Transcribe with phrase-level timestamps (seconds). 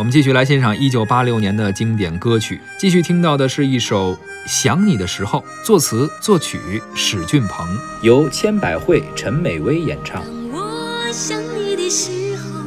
[0.00, 4.14] 我们继续来欣赏一九八六年的经典歌曲，继续听到的是一首
[4.46, 7.68] 《想你的时候》，作词作曲史俊鹏，
[8.00, 10.22] 由千百惠、陈美薇演唱。
[10.24, 12.60] 当我想你的时候，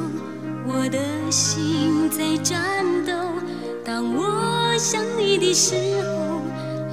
[0.67, 0.99] 我的
[1.31, 3.11] 心在颤抖；
[3.83, 5.73] 当我想你的时
[6.03, 6.43] 候，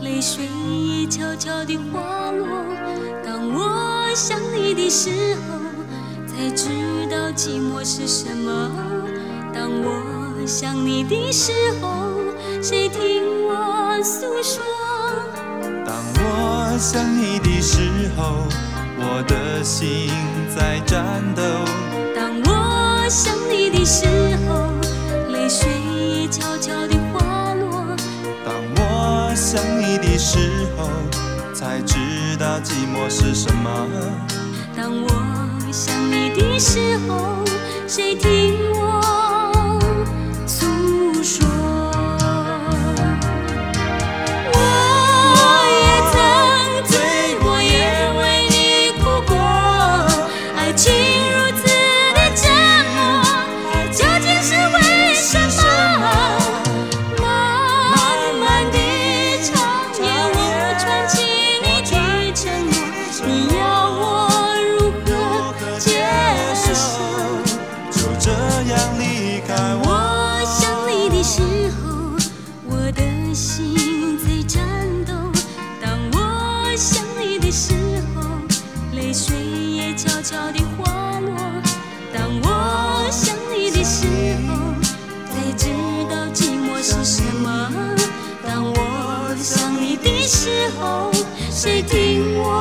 [0.02, 0.46] 泪水
[1.02, 2.46] 也悄悄地滑落。
[3.22, 5.60] 当我想你的时候，
[6.26, 6.70] 才知
[7.10, 8.70] 道寂寞是什么。
[9.52, 10.09] 当我
[10.46, 11.88] 想你的时候，
[12.62, 14.62] 谁听我诉说？
[15.84, 18.46] 当我想你的时候，
[18.98, 20.10] 我的心
[20.54, 21.42] 在颤抖。
[22.14, 24.06] 当我想你的时
[24.48, 24.72] 候，
[25.32, 27.96] 泪水悄悄地滑落。
[28.44, 30.38] 当我想你的时
[30.76, 30.88] 候，
[31.54, 31.94] 才知
[32.38, 33.70] 道寂寞是什么。
[34.76, 35.08] 当我
[35.70, 37.44] 想你的时候，
[37.86, 38.49] 谁听
[71.20, 71.42] 的时
[71.82, 72.16] 候，
[72.64, 73.76] 我的心
[74.16, 75.12] 在颤抖。
[75.78, 77.74] 当我想你的时
[78.14, 78.22] 候，
[78.94, 81.36] 泪水也悄悄地滑落。
[82.10, 84.06] 当我想你的时
[84.48, 84.72] 候，
[85.28, 85.68] 才知
[86.08, 87.70] 道寂寞是什么。
[88.42, 91.12] 当我想你的时候，
[91.50, 92.59] 谁听我？